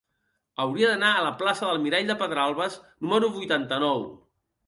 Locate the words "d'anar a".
0.91-1.25